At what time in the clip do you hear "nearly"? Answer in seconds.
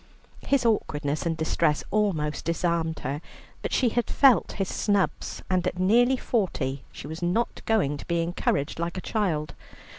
5.77-6.17